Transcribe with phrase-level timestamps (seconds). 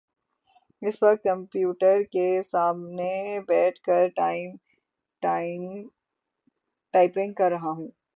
[0.81, 3.11] اس وقت کمپیوٹر کے سامنے
[3.47, 4.07] بیٹھ کر
[6.93, 7.89] ٹائپنگ کر رہا ہوں۔